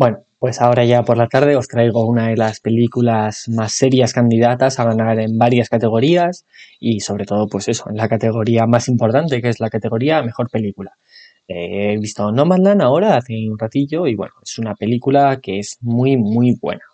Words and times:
Bueno, 0.00 0.24
pues 0.38 0.62
ahora 0.62 0.86
ya 0.86 1.02
por 1.02 1.18
la 1.18 1.28
tarde 1.28 1.56
os 1.56 1.68
traigo 1.68 2.06
una 2.06 2.28
de 2.28 2.36
las 2.38 2.60
películas 2.60 3.50
más 3.50 3.74
serias 3.74 4.14
candidatas 4.14 4.80
a 4.80 4.84
ganar 4.84 5.20
en 5.20 5.36
varias 5.36 5.68
categorías 5.68 6.46
y 6.78 7.00
sobre 7.00 7.26
todo 7.26 7.48
pues 7.48 7.68
eso, 7.68 7.84
en 7.90 7.98
la 7.98 8.08
categoría 8.08 8.64
más 8.66 8.88
importante 8.88 9.42
que 9.42 9.50
es 9.50 9.60
la 9.60 9.68
categoría 9.68 10.22
mejor 10.22 10.48
película. 10.48 10.96
Eh, 11.48 11.92
he 11.92 11.98
visto 11.98 12.32
Nomadland 12.32 12.80
ahora 12.80 13.18
hace 13.18 13.34
un 13.46 13.58
ratillo 13.58 14.06
y 14.06 14.14
bueno, 14.14 14.32
es 14.42 14.58
una 14.58 14.74
película 14.74 15.38
que 15.42 15.58
es 15.58 15.76
muy 15.82 16.16
muy 16.16 16.56
buena. 16.58 16.89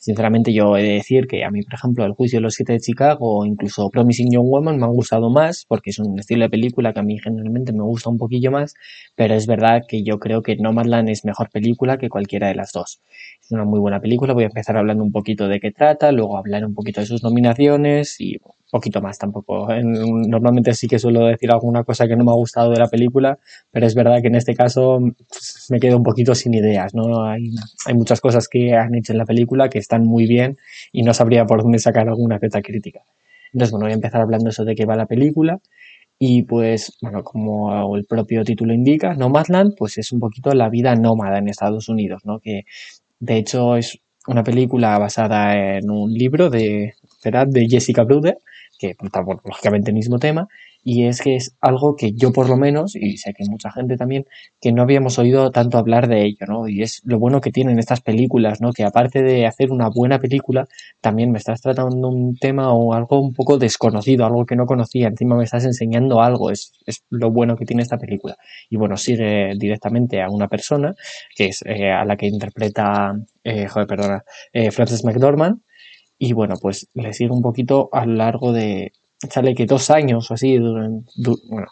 Sinceramente 0.00 0.54
yo 0.54 0.78
he 0.78 0.82
de 0.82 0.92
decir 0.94 1.26
que 1.26 1.44
a 1.44 1.50
mí, 1.50 1.60
por 1.62 1.74
ejemplo, 1.74 2.06
El 2.06 2.12
juicio 2.12 2.38
de 2.38 2.42
los 2.42 2.54
siete 2.54 2.72
de 2.72 2.80
Chicago 2.80 3.40
o 3.40 3.44
incluso 3.44 3.90
Promising 3.90 4.32
Young 4.32 4.48
Woman 4.48 4.78
me 4.78 4.86
han 4.86 4.92
gustado 4.92 5.28
más 5.28 5.66
porque 5.68 5.90
es 5.90 5.98
un 5.98 6.18
estilo 6.18 6.44
de 6.44 6.48
película 6.48 6.94
que 6.94 7.00
a 7.00 7.02
mí 7.02 7.18
generalmente 7.18 7.74
me 7.74 7.82
gusta 7.82 8.08
un 8.08 8.16
poquillo 8.16 8.50
más, 8.50 8.72
pero 9.14 9.34
es 9.34 9.46
verdad 9.46 9.82
que 9.86 10.02
yo 10.02 10.18
creo 10.18 10.40
que 10.40 10.56
Nomadland 10.56 11.10
es 11.10 11.26
mejor 11.26 11.50
película 11.50 11.98
que 11.98 12.08
cualquiera 12.08 12.48
de 12.48 12.54
las 12.54 12.72
dos. 12.72 13.02
Es 13.42 13.50
una 13.50 13.66
muy 13.66 13.78
buena 13.78 14.00
película, 14.00 14.32
voy 14.32 14.44
a 14.44 14.46
empezar 14.46 14.78
hablando 14.78 15.04
un 15.04 15.12
poquito 15.12 15.48
de 15.48 15.60
qué 15.60 15.70
trata, 15.70 16.12
luego 16.12 16.38
hablar 16.38 16.64
un 16.64 16.72
poquito 16.72 17.02
de 17.02 17.06
sus 17.06 17.22
nominaciones 17.22 18.18
y 18.20 18.38
poquito 18.70 19.00
más 19.00 19.18
tampoco. 19.18 19.68
Normalmente 19.82 20.74
sí 20.74 20.86
que 20.86 20.98
suelo 20.98 21.26
decir 21.26 21.50
alguna 21.50 21.84
cosa 21.84 22.06
que 22.06 22.16
no 22.16 22.24
me 22.24 22.30
ha 22.30 22.34
gustado 22.34 22.70
de 22.70 22.78
la 22.78 22.86
película, 22.86 23.38
pero 23.70 23.86
es 23.86 23.94
verdad 23.94 24.20
que 24.22 24.28
en 24.28 24.36
este 24.36 24.54
caso 24.54 24.98
pues, 25.00 25.66
me 25.70 25.78
quedo 25.78 25.96
un 25.96 26.02
poquito 26.02 26.34
sin 26.34 26.54
ideas, 26.54 26.94
¿no? 26.94 27.24
Hay, 27.24 27.50
hay 27.86 27.94
muchas 27.94 28.20
cosas 28.20 28.48
que 28.48 28.74
han 28.74 28.94
hecho 28.94 29.12
en 29.12 29.18
la 29.18 29.24
película 29.24 29.68
que 29.68 29.78
están 29.78 30.04
muy 30.04 30.26
bien 30.26 30.56
y 30.92 31.02
no 31.02 31.14
sabría 31.14 31.44
por 31.44 31.62
dónde 31.62 31.78
sacar 31.78 32.08
alguna 32.08 32.38
cierta 32.38 32.60
crítica. 32.62 33.00
Entonces, 33.52 33.72
bueno, 33.72 33.86
voy 33.86 33.92
a 33.92 33.96
empezar 33.96 34.20
hablando 34.20 34.50
eso 34.50 34.64
de 34.64 34.74
qué 34.74 34.86
va 34.86 34.96
la 34.96 35.06
película. 35.06 35.58
Y 36.18 36.42
pues, 36.42 36.92
bueno, 37.00 37.22
como 37.24 37.96
el 37.96 38.04
propio 38.04 38.44
título 38.44 38.74
indica, 38.74 39.14
Nomadland, 39.14 39.72
pues 39.76 39.96
es 39.96 40.12
un 40.12 40.20
poquito 40.20 40.52
la 40.52 40.68
vida 40.68 40.94
nómada 40.94 41.38
en 41.38 41.48
Estados 41.48 41.88
Unidos, 41.88 42.22
¿no? 42.26 42.40
Que 42.40 42.64
de 43.20 43.38
hecho 43.38 43.76
es 43.76 43.98
una 44.26 44.42
película 44.42 44.98
basada 44.98 45.54
en 45.78 45.90
un 45.90 46.12
libro 46.12 46.50
de, 46.50 46.92
de 47.24 47.66
Jessica 47.68 48.04
Bruder, 48.04 48.36
que 48.80 48.96
está 48.98 49.22
lógicamente 49.44 49.90
el 49.90 49.96
mismo 49.96 50.18
tema, 50.18 50.48
y 50.82 51.04
es 51.04 51.20
que 51.20 51.36
es 51.36 51.54
algo 51.60 51.94
que 51.94 52.12
yo 52.12 52.32
por 52.32 52.48
lo 52.48 52.56
menos, 52.56 52.96
y 52.96 53.18
sé 53.18 53.34
que 53.34 53.44
mucha 53.48 53.70
gente 53.70 53.98
también, 53.98 54.24
que 54.60 54.72
no 54.72 54.82
habíamos 54.82 55.18
oído 55.18 55.50
tanto 55.50 55.76
hablar 55.76 56.08
de 56.08 56.24
ello, 56.24 56.46
¿no? 56.48 56.66
Y 56.66 56.82
es 56.82 57.02
lo 57.04 57.18
bueno 57.18 57.42
que 57.42 57.50
tienen 57.50 57.78
estas 57.78 58.00
películas, 58.00 58.62
¿no? 58.62 58.72
Que 58.72 58.84
aparte 58.84 59.22
de 59.22 59.46
hacer 59.46 59.70
una 59.70 59.90
buena 59.90 60.18
película, 60.18 60.66
también 61.02 61.30
me 61.30 61.38
estás 61.38 61.60
tratando 61.60 62.08
un 62.08 62.34
tema 62.36 62.72
o 62.72 62.94
algo 62.94 63.20
un 63.20 63.34
poco 63.34 63.58
desconocido, 63.58 64.24
algo 64.24 64.46
que 64.46 64.56
no 64.56 64.64
conocía, 64.64 65.08
encima 65.08 65.36
me 65.36 65.44
estás 65.44 65.66
enseñando 65.66 66.22
algo, 66.22 66.50
es, 66.50 66.72
es 66.86 67.04
lo 67.10 67.30
bueno 67.30 67.56
que 67.56 67.66
tiene 67.66 67.82
esta 67.82 67.98
película. 67.98 68.36
Y 68.70 68.76
bueno, 68.76 68.96
sigue 68.96 69.52
directamente 69.58 70.22
a 70.22 70.30
una 70.30 70.48
persona, 70.48 70.94
que 71.36 71.48
es 71.48 71.62
eh, 71.66 71.90
a 71.90 72.06
la 72.06 72.16
que 72.16 72.26
interpreta, 72.26 73.12
eh, 73.44 73.66
joder, 73.66 73.86
perdona, 73.86 74.24
eh, 74.54 74.70
Frances 74.70 75.04
McDormand, 75.04 75.60
y 76.22 76.34
bueno, 76.34 76.56
pues 76.60 76.86
le 76.92 77.14
sigue 77.14 77.30
un 77.30 77.40
poquito 77.40 77.88
a 77.92 78.04
lo 78.04 78.12
largo 78.12 78.52
de, 78.52 78.92
sale 79.30 79.54
que 79.54 79.64
dos 79.64 79.90
años 79.90 80.30
o 80.30 80.34
así, 80.34 80.58
bueno, 80.58 81.66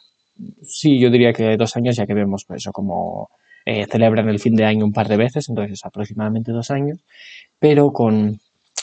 sí, 0.62 0.98
yo 0.98 1.10
diría 1.10 1.34
que 1.34 1.58
dos 1.58 1.76
años, 1.76 1.96
ya 1.96 2.06
que 2.06 2.14
vemos 2.14 2.46
pues, 2.46 2.62
eso 2.62 2.72
como 2.72 3.28
eh, 3.66 3.84
celebran 3.90 4.26
el 4.30 4.38
fin 4.38 4.56
de 4.56 4.64
año 4.64 4.86
un 4.86 4.92
par 4.92 5.06
de 5.06 5.18
veces, 5.18 5.50
entonces 5.50 5.84
aproximadamente 5.84 6.50
dos 6.50 6.70
años, 6.70 6.98
pero 7.58 7.92
con 7.92 8.40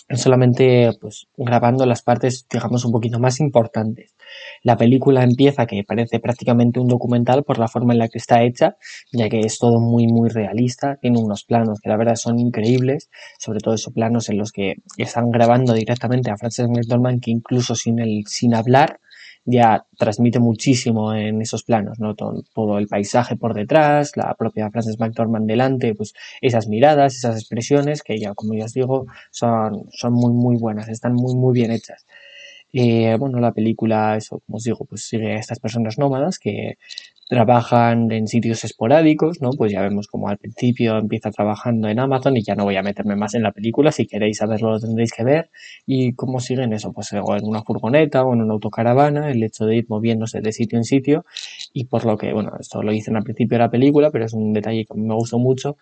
solamente 0.09 0.91
pues 0.99 1.27
grabando 1.35 1.85
las 1.85 2.01
partes 2.03 2.45
digamos 2.51 2.85
un 2.85 2.91
poquito 2.91 3.19
más 3.19 3.39
importantes. 3.39 4.15
La 4.63 4.77
película 4.77 5.23
empieza 5.23 5.65
que 5.65 5.83
parece 5.83 6.19
prácticamente 6.19 6.79
un 6.79 6.87
documental 6.87 7.43
por 7.43 7.57
la 7.57 7.67
forma 7.67 7.93
en 7.93 7.99
la 7.99 8.07
que 8.07 8.17
está 8.17 8.43
hecha, 8.43 8.77
ya 9.11 9.29
que 9.29 9.39
es 9.39 9.57
todo 9.57 9.79
muy 9.79 10.07
muy 10.07 10.29
realista, 10.29 10.97
tiene 11.01 11.19
unos 11.19 11.43
planos 11.43 11.79
que 11.81 11.89
la 11.89 11.97
verdad 11.97 12.15
son 12.15 12.39
increíbles, 12.39 13.09
sobre 13.39 13.59
todo 13.59 13.75
esos 13.75 13.93
planos 13.93 14.29
en 14.29 14.37
los 14.37 14.51
que 14.51 14.75
están 14.97 15.31
grabando 15.31 15.73
directamente 15.73 16.31
a 16.31 16.37
Frances 16.37 16.67
McDormand 16.67 17.21
que 17.21 17.31
incluso 17.31 17.75
sin 17.75 17.99
el 17.99 18.23
sin 18.27 18.53
hablar 18.53 18.99
ya 19.45 19.85
transmite 19.97 20.39
muchísimo 20.39 21.13
en 21.13 21.41
esos 21.41 21.63
planos, 21.63 21.99
¿no? 21.99 22.15
Todo, 22.15 22.77
el 22.77 22.87
paisaje 22.87 23.35
por 23.35 23.53
detrás, 23.53 24.17
la 24.17 24.33
propia 24.35 24.71
Frances 24.71 24.99
McDormand 24.99 25.47
delante, 25.47 25.93
pues 25.95 26.13
esas 26.41 26.67
miradas, 26.67 27.15
esas 27.15 27.37
expresiones 27.37 28.01
que 28.03 28.19
ya, 28.19 28.33
como 28.33 28.55
ya 28.55 28.65
os 28.65 28.73
digo, 28.73 29.05
son, 29.31 29.85
son 29.91 30.13
muy, 30.13 30.33
muy 30.33 30.57
buenas, 30.57 30.89
están 30.89 31.13
muy, 31.13 31.35
muy 31.35 31.53
bien 31.53 31.71
hechas. 31.71 32.05
Eh, 32.73 33.15
bueno, 33.17 33.39
la 33.39 33.53
película, 33.53 34.17
eso, 34.17 34.41
como 34.45 34.57
os 34.57 34.63
digo, 34.63 34.85
pues 34.85 35.07
sigue 35.07 35.33
a 35.33 35.39
estas 35.39 35.59
personas 35.59 35.97
nómadas 35.97 36.39
que 36.39 36.77
trabajan 37.27 38.11
en 38.11 38.27
sitios 38.27 38.63
esporádicos, 38.63 39.41
¿no? 39.41 39.49
Pues 39.57 39.71
ya 39.71 39.81
vemos 39.81 40.07
como 40.07 40.29
al 40.29 40.37
principio 40.37 40.97
empieza 40.97 41.31
trabajando 41.31 41.87
en 41.87 41.99
Amazon 41.99 42.37
y 42.37 42.43
ya 42.43 42.55
no 42.55 42.65
voy 42.65 42.75
a 42.75 42.83
meterme 42.83 43.15
más 43.15 43.33
en 43.33 43.43
la 43.43 43.51
película, 43.51 43.91
si 43.91 44.05
queréis 44.05 44.37
saberlo 44.37 44.71
lo 44.71 44.79
tendréis 44.79 45.11
que 45.11 45.23
ver. 45.23 45.49
Y 45.85 46.13
cómo 46.13 46.39
siguen 46.39 46.73
eso, 46.73 46.91
pues 46.93 47.11
en 47.13 47.23
una 47.43 47.63
furgoneta 47.63 48.23
o 48.23 48.33
en 48.33 48.41
una 48.41 48.53
autocaravana, 48.53 49.31
el 49.31 49.43
hecho 49.43 49.65
de 49.65 49.77
ir 49.77 49.85
moviéndose 49.89 50.41
de 50.41 50.51
sitio 50.51 50.77
en 50.77 50.83
sitio 50.83 51.25
y 51.73 51.85
por 51.85 52.05
lo 52.05 52.17
que, 52.17 52.31
bueno, 52.33 52.51
esto 52.59 52.83
lo 52.83 52.91
dicen 52.91 53.15
al 53.15 53.23
principio 53.23 53.57
de 53.57 53.63
la 53.63 53.71
película, 53.71 54.11
pero 54.11 54.25
es 54.25 54.33
un 54.33 54.53
detalle 54.53 54.85
que 54.85 54.93
me 54.95 55.15
gustó 55.15 55.39
mucho, 55.39 55.77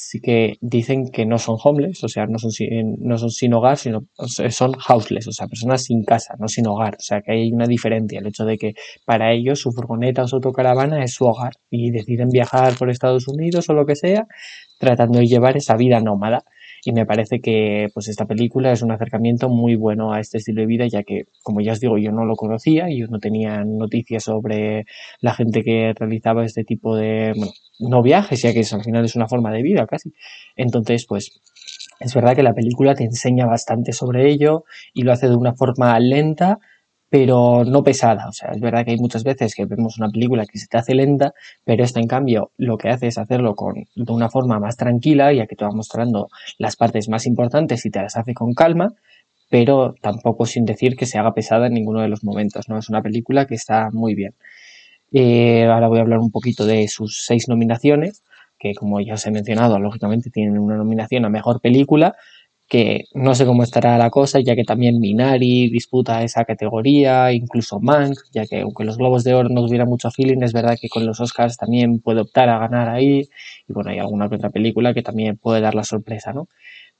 sí 0.00 0.20
que 0.20 0.58
dicen 0.60 1.10
que 1.10 1.26
no 1.26 1.38
son 1.38 1.56
homeless, 1.60 2.04
o 2.04 2.08
sea, 2.08 2.26
no 2.26 2.38
son, 2.38 2.52
no 3.00 3.18
son 3.18 3.30
sin 3.30 3.52
hogar, 3.52 3.76
sino 3.76 4.06
son 4.16 4.72
houseless, 4.88 5.26
o 5.26 5.32
sea, 5.32 5.48
personas 5.48 5.82
sin 5.82 6.04
casa, 6.04 6.36
no 6.38 6.46
sin 6.46 6.68
hogar. 6.68 6.94
O 6.94 7.02
sea, 7.02 7.20
que 7.20 7.32
hay 7.32 7.52
una 7.52 7.66
diferencia, 7.66 8.20
el 8.20 8.28
hecho 8.28 8.44
de 8.44 8.58
que 8.58 8.74
para 9.04 9.32
ellos 9.32 9.60
su 9.60 9.72
furgoneta 9.72 10.22
o 10.22 10.28
su 10.28 10.36
autocaravana 10.36 11.02
es 11.02 11.14
su 11.14 11.24
hogar 11.24 11.54
y 11.68 11.90
deciden 11.90 12.28
viajar 12.28 12.76
por 12.78 12.90
Estados 12.90 13.26
Unidos 13.26 13.68
o 13.70 13.74
lo 13.74 13.86
que 13.86 13.96
sea, 13.96 14.28
tratando 14.78 15.18
de 15.18 15.26
llevar 15.26 15.56
esa 15.56 15.74
vida 15.76 15.98
nómada 15.98 16.44
y 16.84 16.92
me 16.92 17.06
parece 17.06 17.40
que 17.40 17.88
pues 17.94 18.08
esta 18.08 18.26
película 18.26 18.72
es 18.72 18.82
un 18.82 18.92
acercamiento 18.92 19.48
muy 19.48 19.76
bueno 19.76 20.12
a 20.12 20.20
este 20.20 20.38
estilo 20.38 20.60
de 20.60 20.66
vida 20.66 20.86
ya 20.86 21.02
que 21.02 21.24
como 21.42 21.60
ya 21.60 21.72
os 21.72 21.80
digo 21.80 21.98
yo 21.98 22.12
no 22.12 22.24
lo 22.24 22.36
conocía 22.36 22.86
yo 22.90 23.06
no 23.08 23.18
tenía 23.18 23.64
noticias 23.64 24.24
sobre 24.24 24.84
la 25.20 25.34
gente 25.34 25.62
que 25.62 25.92
realizaba 25.94 26.44
este 26.44 26.64
tipo 26.64 26.96
de 26.96 27.32
bueno, 27.36 27.52
no 27.78 28.02
viajes 28.02 28.42
ya 28.42 28.52
que 28.52 28.64
al 28.70 28.84
final 28.84 29.04
es 29.04 29.16
una 29.16 29.28
forma 29.28 29.52
de 29.52 29.62
vida 29.62 29.86
casi. 29.86 30.12
Entonces 30.56 31.06
pues 31.06 31.40
es 32.00 32.14
verdad 32.14 32.36
que 32.36 32.42
la 32.42 32.54
película 32.54 32.94
te 32.94 33.04
enseña 33.04 33.46
bastante 33.46 33.92
sobre 33.92 34.30
ello 34.30 34.64
y 34.94 35.02
lo 35.02 35.12
hace 35.12 35.28
de 35.28 35.36
una 35.36 35.54
forma 35.54 35.98
lenta 35.98 36.58
pero 37.10 37.64
no 37.64 37.82
pesada. 37.82 38.28
O 38.28 38.32
sea, 38.32 38.50
es 38.52 38.60
verdad 38.60 38.84
que 38.84 38.92
hay 38.92 38.98
muchas 38.98 39.24
veces 39.24 39.54
que 39.54 39.64
vemos 39.64 39.98
una 39.98 40.10
película 40.10 40.46
que 40.46 40.58
se 40.58 40.66
te 40.66 40.78
hace 40.78 40.94
lenta, 40.94 41.32
pero 41.64 41.84
esta 41.84 42.00
en 42.00 42.06
cambio 42.06 42.50
lo 42.56 42.76
que 42.76 42.88
hace 42.90 43.06
es 43.06 43.18
hacerlo 43.18 43.54
con, 43.54 43.74
de 43.94 44.12
una 44.12 44.28
forma 44.28 44.58
más 44.58 44.76
tranquila, 44.76 45.32
ya 45.32 45.46
que 45.46 45.56
te 45.56 45.64
va 45.64 45.70
mostrando 45.72 46.28
las 46.58 46.76
partes 46.76 47.08
más 47.08 47.26
importantes 47.26 47.84
y 47.86 47.90
te 47.90 48.02
las 48.02 48.16
hace 48.16 48.34
con 48.34 48.52
calma, 48.52 48.92
pero 49.50 49.94
tampoco 50.00 50.44
sin 50.46 50.64
decir 50.64 50.96
que 50.96 51.06
se 51.06 51.18
haga 51.18 51.32
pesada 51.32 51.66
en 51.68 51.74
ninguno 51.74 52.00
de 52.02 52.08
los 52.08 52.24
momentos, 52.24 52.68
¿no? 52.68 52.78
Es 52.78 52.88
una 52.90 53.02
película 53.02 53.46
que 53.46 53.54
está 53.54 53.88
muy 53.92 54.14
bien. 54.14 54.34
Eh, 55.12 55.64
ahora 55.64 55.88
voy 55.88 55.98
a 55.98 56.02
hablar 56.02 56.18
un 56.18 56.30
poquito 56.30 56.66
de 56.66 56.86
sus 56.88 57.22
seis 57.24 57.48
nominaciones, 57.48 58.22
que 58.58 58.74
como 58.74 59.00
ya 59.00 59.14
os 59.14 59.26
he 59.26 59.30
mencionado, 59.30 59.78
lógicamente 59.78 60.30
tienen 60.30 60.58
una 60.58 60.76
nominación 60.76 61.24
a 61.24 61.30
Mejor 61.30 61.60
Película, 61.60 62.16
que 62.68 63.04
no 63.14 63.34
sé 63.34 63.46
cómo 63.46 63.62
estará 63.62 63.96
la 63.96 64.10
cosa, 64.10 64.40
ya 64.40 64.54
que 64.54 64.64
también 64.64 65.00
Minari 65.00 65.70
disputa 65.70 66.22
esa 66.22 66.44
categoría, 66.44 67.32
incluso 67.32 67.80
Mank, 67.80 68.18
ya 68.32 68.44
que 68.46 68.60
aunque 68.60 68.84
los 68.84 68.98
Globos 68.98 69.24
de 69.24 69.34
Oro 69.34 69.48
no 69.48 69.64
tuviera 69.64 69.86
mucho 69.86 70.10
feeling, 70.10 70.42
es 70.42 70.52
verdad 70.52 70.76
que 70.80 70.88
con 70.90 71.06
los 71.06 71.18
Oscars 71.20 71.56
también 71.56 72.00
puede 72.00 72.20
optar 72.20 72.50
a 72.50 72.58
ganar 72.58 72.90
ahí, 72.90 73.28
y 73.66 73.72
bueno, 73.72 73.90
hay 73.90 73.98
alguna 73.98 74.26
otra 74.26 74.50
película 74.50 74.92
que 74.92 75.02
también 75.02 75.38
puede 75.38 75.62
dar 75.62 75.74
la 75.74 75.84
sorpresa, 75.84 76.32
¿no? 76.34 76.48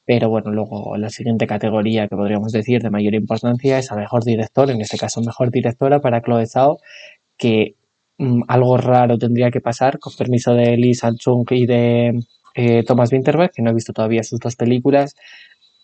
Pero 0.07 0.31
bueno, 0.31 0.51
luego 0.53 0.97
la 0.97 1.11
siguiente 1.11 1.47
categoría 1.47 2.09
que 2.09 2.17
podríamos 2.17 2.53
decir 2.53 2.81
de 2.83 2.91
mayor 2.91 3.15
importancia 3.15 3.79
es 3.79 3.93
a 3.93 3.97
Mejor 3.97 4.25
Director, 4.25 4.71
en 4.71 4.81
este 4.81 4.97
caso 4.97 5.21
Mejor 5.21 5.51
Directora 5.51 6.01
para 6.01 6.23
Chloe 6.23 6.47
Zhao, 6.47 6.79
que 7.37 7.77
mm, 8.19 8.43
algo 8.49 8.79
raro 8.79 9.19
tendría 9.19 9.51
que 9.51 9.61
pasar, 9.61 9.99
con 9.99 10.15
permiso 10.17 10.55
de 10.55 10.79
Lee 10.79 10.95
Sang-chung 10.95 11.45
y 11.51 11.67
de 11.67 12.21
eh, 12.55 12.85
Thomas 12.85 13.13
Winterberg, 13.13 13.53
que 13.53 13.63
no 13.63 13.71
he 13.71 13.75
visto 13.75 13.93
todavía 13.93 14.23
sus 14.23 14.41
dos 14.41 14.57
películas, 14.57 15.15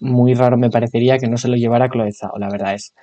muy 0.00 0.34
raro 0.34 0.56
me 0.56 0.70
parecería 0.70 1.18
que 1.18 1.28
no 1.28 1.36
se 1.36 1.48
lo 1.48 1.56
llevara 1.56 1.88
Chloe 1.88 2.12
Zhao, 2.12 2.38
la 2.38 2.50
verdad 2.50 2.74
es. 2.74 2.94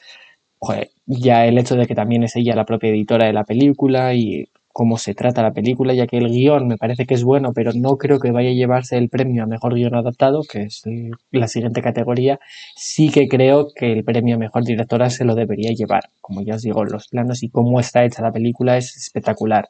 ya 1.05 1.45
el 1.45 1.57
hecho 1.57 1.75
de 1.75 1.87
que 1.87 1.95
también 1.95 2.23
es 2.23 2.35
ella 2.35 2.55
la 2.55 2.65
propia 2.65 2.89
editora 2.89 3.25
de 3.25 3.33
la 3.33 3.43
película 3.43 4.13
y 4.13 4.47
cómo 4.73 4.97
se 4.97 5.13
trata 5.13 5.41
la 5.41 5.53
película, 5.53 5.93
ya 5.93 6.07
que 6.07 6.17
el 6.17 6.29
guion 6.29 6.67
me 6.67 6.77
parece 6.77 7.05
que 7.05 7.13
es 7.13 7.23
bueno, 7.23 7.51
pero 7.53 7.71
no 7.73 7.97
creo 7.97 8.19
que 8.19 8.31
vaya 8.31 8.49
a 8.49 8.53
llevarse 8.53 8.97
el 8.97 9.09
premio 9.09 9.43
a 9.43 9.47
mejor 9.47 9.75
guion 9.75 9.95
adaptado, 9.95 10.41
que 10.49 10.63
es 10.63 10.83
la 11.31 11.47
siguiente 11.47 11.81
categoría, 11.81 12.39
sí 12.75 13.09
que 13.09 13.27
creo 13.27 13.67
que 13.75 13.91
el 13.91 14.03
premio 14.03 14.35
a 14.35 14.39
mejor 14.39 14.63
directora 14.63 15.09
se 15.09 15.25
lo 15.25 15.35
debería 15.35 15.71
llevar. 15.71 16.09
Como 16.21 16.41
ya 16.41 16.55
os 16.55 16.61
digo, 16.61 16.83
los 16.85 17.07
planos 17.09 17.43
y 17.43 17.49
cómo 17.49 17.79
está 17.79 18.05
hecha 18.05 18.21
la 18.21 18.31
película 18.31 18.77
es 18.77 18.95
espectacular. 18.95 19.69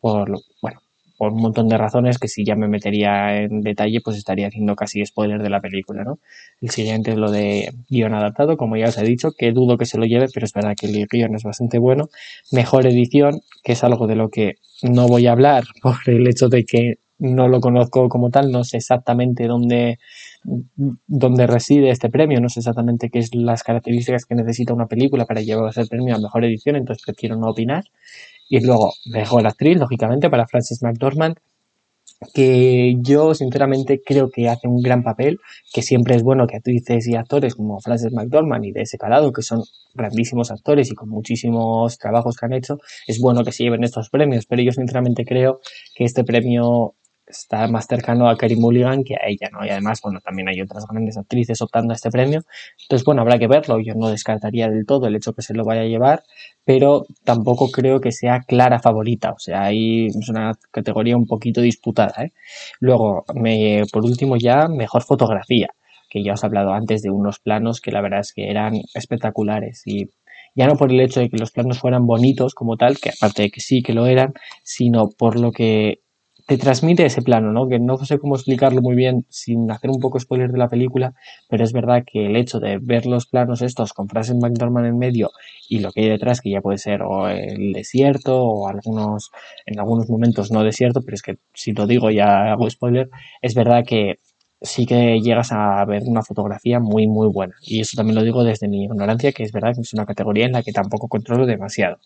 Por 0.00 0.28
lo, 0.30 0.40
bueno, 0.62 0.80
por 1.18 1.32
un 1.32 1.42
montón 1.42 1.68
de 1.68 1.76
razones 1.76 2.18
que 2.18 2.28
si 2.28 2.44
ya 2.44 2.54
me 2.54 2.68
metería 2.68 3.42
en 3.42 3.60
detalle, 3.60 4.00
pues 4.00 4.16
estaría 4.16 4.46
haciendo 4.46 4.76
casi 4.76 5.04
spoiler 5.04 5.42
de 5.42 5.50
la 5.50 5.60
película, 5.60 6.04
¿no? 6.04 6.20
El 6.60 6.70
siguiente 6.70 7.10
es 7.10 7.16
lo 7.16 7.30
de 7.30 7.72
guion 7.88 8.14
adaptado, 8.14 8.56
como 8.56 8.76
ya 8.76 8.86
os 8.86 8.98
he 8.98 9.04
dicho, 9.04 9.32
que 9.36 9.50
dudo 9.52 9.76
que 9.76 9.84
se 9.84 9.98
lo 9.98 10.06
lleve, 10.06 10.28
pero 10.32 10.46
es 10.46 10.52
verdad 10.52 10.76
que 10.78 10.86
el 10.86 11.06
guion 11.10 11.34
es 11.34 11.42
bastante 11.42 11.78
bueno. 11.78 12.08
Mejor 12.52 12.86
edición, 12.86 13.40
que 13.64 13.72
es 13.72 13.82
algo 13.82 14.06
de 14.06 14.14
lo 14.14 14.30
que 14.30 14.54
no 14.82 15.08
voy 15.08 15.26
a 15.26 15.32
hablar 15.32 15.64
por 15.82 15.96
el 16.06 16.26
hecho 16.28 16.48
de 16.48 16.64
que 16.64 16.94
no 17.18 17.48
lo 17.48 17.60
conozco 17.60 18.08
como 18.08 18.30
tal, 18.30 18.52
no 18.52 18.62
sé 18.62 18.76
exactamente 18.76 19.48
dónde, 19.48 19.98
dónde 20.44 21.46
reside 21.48 21.90
este 21.90 22.10
premio, 22.10 22.40
no 22.40 22.48
sé 22.48 22.60
exactamente 22.60 23.10
qué 23.10 23.18
es 23.18 23.34
las 23.34 23.64
características 23.64 24.24
que 24.24 24.36
necesita 24.36 24.72
una 24.72 24.86
película 24.86 25.26
para 25.26 25.40
llevarse 25.40 25.80
el 25.80 25.88
premio 25.88 26.14
a 26.14 26.20
mejor 26.20 26.44
edición, 26.44 26.76
entonces 26.76 27.04
prefiero 27.04 27.36
no 27.36 27.50
opinar. 27.50 27.84
Y 28.48 28.60
luego, 28.60 28.94
mejor 29.06 29.46
actriz, 29.46 29.78
lógicamente, 29.78 30.30
para 30.30 30.46
Frances 30.46 30.82
McDormand, 30.82 31.36
que 32.34 32.96
yo 33.00 33.34
sinceramente 33.34 34.02
creo 34.04 34.30
que 34.30 34.48
hace 34.48 34.66
un 34.66 34.82
gran 34.82 35.02
papel, 35.02 35.38
que 35.72 35.82
siempre 35.82 36.16
es 36.16 36.22
bueno 36.22 36.46
que 36.46 36.56
actrices 36.56 37.06
y 37.06 37.14
actores 37.14 37.54
como 37.54 37.80
Frances 37.80 38.12
McDormand 38.12 38.64
y 38.64 38.72
de 38.72 38.82
ese 38.82 38.98
calado, 38.98 39.32
que 39.32 39.42
son 39.42 39.62
grandísimos 39.94 40.50
actores 40.50 40.90
y 40.90 40.94
con 40.94 41.08
muchísimos 41.08 41.98
trabajos 41.98 42.36
que 42.36 42.46
han 42.46 42.54
hecho, 42.54 42.78
es 43.06 43.20
bueno 43.20 43.44
que 43.44 43.52
se 43.52 43.64
lleven 43.64 43.84
estos 43.84 44.10
premios, 44.10 44.46
pero 44.46 44.62
yo 44.62 44.72
sinceramente 44.72 45.24
creo 45.24 45.60
que 45.94 46.04
este 46.04 46.24
premio 46.24 46.94
está 47.28 47.68
más 47.68 47.86
cercano 47.86 48.28
a 48.28 48.36
Kerry 48.36 48.56
Mulligan 48.56 49.04
que 49.04 49.14
a 49.14 49.28
ella, 49.28 49.48
¿no? 49.52 49.64
Y 49.64 49.70
además, 49.70 50.00
bueno, 50.02 50.20
también 50.20 50.48
hay 50.48 50.60
otras 50.60 50.86
grandes 50.86 51.16
actrices 51.16 51.60
optando 51.62 51.92
a 51.92 51.96
este 51.96 52.10
premio. 52.10 52.42
Entonces, 52.82 53.04
bueno, 53.04 53.22
habrá 53.22 53.38
que 53.38 53.46
verlo. 53.46 53.78
Yo 53.80 53.94
no 53.94 54.08
descartaría 54.08 54.68
del 54.68 54.86
todo 54.86 55.06
el 55.06 55.16
hecho 55.16 55.32
que 55.34 55.42
se 55.42 55.54
lo 55.54 55.64
vaya 55.64 55.82
a 55.82 55.86
llevar, 55.86 56.22
pero 56.64 57.06
tampoco 57.24 57.70
creo 57.70 58.00
que 58.00 58.12
sea 58.12 58.40
clara 58.40 58.78
favorita. 58.80 59.32
O 59.32 59.38
sea, 59.38 59.64
ahí 59.64 60.06
es 60.06 60.28
una 60.28 60.52
categoría 60.70 61.16
un 61.16 61.26
poquito 61.26 61.60
disputada, 61.60 62.24
¿eh? 62.24 62.32
Luego, 62.80 63.24
me, 63.34 63.82
por 63.92 64.04
último 64.04 64.36
ya, 64.36 64.68
mejor 64.68 65.02
fotografía, 65.02 65.68
que 66.08 66.22
ya 66.22 66.32
os 66.32 66.42
he 66.42 66.46
hablado 66.46 66.72
antes 66.72 67.02
de 67.02 67.10
unos 67.10 67.38
planos 67.38 67.80
que 67.80 67.92
la 67.92 68.00
verdad 68.00 68.20
es 68.20 68.32
que 68.32 68.50
eran 68.50 68.74
espectaculares 68.94 69.82
y 69.86 70.06
ya 70.54 70.66
no 70.66 70.76
por 70.76 70.90
el 70.90 71.00
hecho 71.00 71.20
de 71.20 71.28
que 71.28 71.36
los 71.36 71.52
planos 71.52 71.78
fueran 71.78 72.06
bonitos 72.06 72.54
como 72.54 72.76
tal, 72.76 72.98
que 72.98 73.10
aparte 73.10 73.42
de 73.42 73.50
que 73.50 73.60
sí 73.60 73.82
que 73.82 73.92
lo 73.92 74.06
eran, 74.06 74.32
sino 74.62 75.08
por 75.08 75.38
lo 75.38 75.52
que 75.52 76.00
te 76.48 76.56
transmite 76.56 77.04
ese 77.04 77.20
plano, 77.20 77.52
¿no? 77.52 77.68
Que 77.68 77.78
no 77.78 77.98
sé 77.98 78.18
cómo 78.18 78.34
explicarlo 78.34 78.80
muy 78.80 78.96
bien 78.96 79.26
sin 79.28 79.70
hacer 79.70 79.90
un 79.90 80.00
poco 80.00 80.18
spoiler 80.18 80.50
de 80.50 80.56
la 80.56 80.70
película, 80.70 81.12
pero 81.46 81.62
es 81.62 81.74
verdad 81.74 82.04
que 82.10 82.24
el 82.24 82.36
hecho 82.36 82.58
de 82.58 82.78
ver 82.80 83.04
los 83.04 83.26
planos 83.26 83.60
estos 83.60 83.92
con 83.92 84.08
Frances 84.08 84.34
McDormand 84.34 84.86
en 84.86 84.96
medio 84.96 85.30
y 85.68 85.80
lo 85.80 85.92
que 85.92 86.00
hay 86.00 86.08
detrás, 86.08 86.40
que 86.40 86.48
ya 86.48 86.62
puede 86.62 86.78
ser 86.78 87.02
o 87.02 87.28
el 87.28 87.74
desierto 87.74 88.42
o 88.42 88.66
algunos, 88.66 89.30
en 89.66 89.78
algunos 89.78 90.08
momentos 90.08 90.50
no 90.50 90.64
desierto, 90.64 91.02
pero 91.02 91.16
es 91.16 91.22
que 91.22 91.36
si 91.52 91.72
lo 91.72 91.86
digo 91.86 92.10
ya 92.10 92.50
hago 92.50 92.70
spoiler, 92.70 93.10
es 93.42 93.54
verdad 93.54 93.84
que 93.86 94.18
sí 94.62 94.86
que 94.86 95.20
llegas 95.20 95.52
a 95.52 95.84
ver 95.84 96.02
una 96.06 96.22
fotografía 96.22 96.80
muy 96.80 97.06
muy 97.06 97.28
buena 97.28 97.54
y 97.62 97.80
eso 97.80 97.94
también 97.94 98.16
lo 98.16 98.24
digo 98.24 98.42
desde 98.42 98.68
mi 98.68 98.84
ignorancia 98.84 99.32
que 99.32 99.44
es 99.44 99.52
verdad 99.52 99.74
que 99.74 99.82
es 99.82 99.92
una 99.94 100.06
categoría 100.06 100.46
en 100.46 100.52
la 100.52 100.62
que 100.64 100.72
tampoco 100.72 101.06
controlo 101.08 101.46
demasiado 101.46 101.98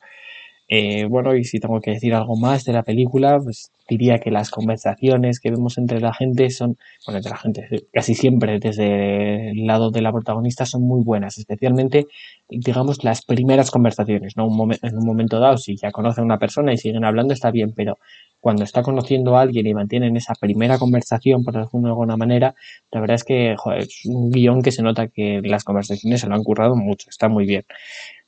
eh, 0.74 1.04
bueno, 1.04 1.34
y 1.36 1.44
si 1.44 1.60
tengo 1.60 1.80
que 1.82 1.90
decir 1.92 2.14
algo 2.14 2.34
más 2.34 2.64
de 2.64 2.72
la 2.72 2.82
película, 2.82 3.38
pues 3.38 3.70
diría 3.92 4.18
que 4.18 4.30
las 4.30 4.50
conversaciones 4.50 5.38
que 5.38 5.50
vemos 5.50 5.76
entre 5.76 6.00
la 6.00 6.14
gente 6.14 6.48
son, 6.50 6.78
bueno, 7.06 7.18
entre 7.18 7.30
la 7.30 7.36
gente, 7.36 7.68
casi 7.92 8.14
siempre 8.14 8.58
desde 8.58 9.50
el 9.50 9.66
lado 9.66 9.90
de 9.90 10.00
la 10.00 10.12
protagonista 10.12 10.64
son 10.64 10.82
muy 10.82 11.04
buenas, 11.04 11.36
especialmente, 11.38 12.06
digamos, 12.48 13.04
las 13.04 13.22
primeras 13.22 13.70
conversaciones, 13.70 14.36
¿no? 14.36 14.46
Un 14.46 14.72
en 14.72 14.96
un 14.96 15.06
momento 15.06 15.38
dado, 15.38 15.58
si 15.58 15.76
ya 15.76 15.90
conocen 15.90 16.22
a 16.22 16.24
una 16.24 16.38
persona 16.38 16.72
y 16.72 16.78
siguen 16.78 17.04
hablando, 17.04 17.34
está 17.34 17.50
bien, 17.50 17.72
pero 17.76 17.98
cuando 18.42 18.64
está 18.64 18.82
conociendo 18.82 19.36
a 19.36 19.42
alguien 19.42 19.68
y 19.68 19.72
mantienen 19.72 20.16
esa 20.16 20.34
primera 20.34 20.76
conversación, 20.76 21.44
por 21.44 21.54
decirlo 21.54 21.82
de 21.82 21.88
alguna 21.90 22.16
manera, 22.16 22.56
la 22.90 23.00
verdad 23.00 23.14
es 23.14 23.22
que 23.22 23.54
es 23.78 24.04
un 24.04 24.32
guion 24.32 24.62
que 24.62 24.72
se 24.72 24.82
nota 24.82 25.06
que 25.06 25.40
las 25.44 25.62
conversaciones 25.62 26.22
se 26.22 26.26
lo 26.26 26.34
han 26.34 26.42
currado 26.42 26.74
mucho, 26.74 27.08
está 27.08 27.28
muy 27.28 27.46
bien. 27.46 27.62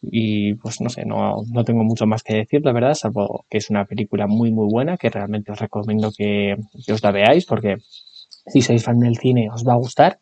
Y 0.01 0.55
pues 0.55 0.81
no 0.81 0.89
sé, 0.89 1.05
no, 1.05 1.43
no 1.53 1.65
tengo 1.65 1.83
mucho 1.83 2.07
más 2.07 2.23
que 2.23 2.35
decir, 2.35 2.61
la 2.65 2.73
verdad, 2.73 2.95
salvo 2.95 3.45
que 3.51 3.59
es 3.59 3.71
una 3.71 3.87
película 3.87 4.29
muy 4.29 4.53
muy 4.53 4.69
buena, 4.71 4.97
que 4.97 5.11
realmente 5.11 5.54
os 5.55 5.59
recomiendo 5.59 6.11
que, 6.17 6.57
os 6.93 7.03
la 7.03 7.13
veáis, 7.13 7.47
porque 7.47 7.79
si 8.53 8.61
sois 8.61 8.85
fan 8.85 9.01
del 9.01 9.17
cine 9.17 9.49
os 9.55 9.63
va 9.65 9.75
a 9.75 9.83
gustar. 9.85 10.19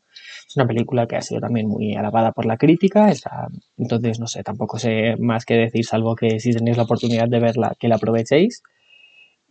Es 0.49 0.57
una 0.57 0.67
película 0.67 1.07
que 1.07 1.17
ha 1.17 1.23
sido 1.23 1.41
también 1.41 1.67
muy 1.67 1.95
alabada 1.97 2.33
por 2.33 2.45
la 2.45 2.59
crítica, 2.59 3.09
está, 3.11 3.49
entonces 3.79 4.21
no 4.21 4.27
sé, 4.27 4.43
tampoco 4.43 4.79
sé 4.79 5.17
más 5.19 5.47
que 5.47 5.55
decir, 5.55 5.85
salvo 5.85 6.15
que 6.15 6.39
si 6.41 6.53
tenéis 6.53 6.77
la 6.77 6.83
oportunidad 6.85 7.29
de 7.29 7.41
verla, 7.41 7.73
que 7.79 7.89
la 7.89 7.97
aprovechéis. 7.97 8.63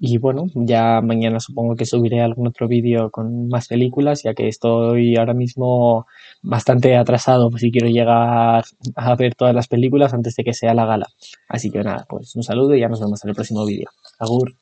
Y 0.04 0.18
bueno, 0.18 0.46
ya 0.56 1.00
mañana 1.02 1.40
supongo 1.40 1.76
que 1.76 1.86
subiré 1.86 2.22
algún 2.22 2.48
otro 2.48 2.68
vídeo 2.68 3.12
con 3.12 3.48
más 3.50 3.68
películas, 3.68 4.24
ya 4.24 4.34
que 4.34 4.48
estoy 4.48 5.16
ahora 5.16 5.36
mismo 5.36 6.08
bastante 6.42 6.96
atrasado 6.98 7.52
si 7.56 7.72
quiero 7.72 7.88
llegar 7.88 8.64
a 8.96 9.16
ver 9.16 9.36
todas 9.36 9.54
las 9.54 9.68
películas 9.68 10.14
antes 10.16 10.36
de 10.36 10.44
que 10.44 10.54
sea 10.54 10.74
la 10.74 10.88
gala. 10.88 11.06
Así 11.48 11.70
que 11.70 11.84
nada, 11.84 12.06
pues 12.10 12.36
un 12.36 12.42
saludo 12.42 12.76
y 12.76 12.80
ya 12.80 12.90
nos 12.90 13.00
vemos 13.00 13.24
en 13.24 13.30
el 13.30 13.36
próximo 13.36 13.64
vídeo. 13.64 13.90
Agur. 14.18 14.56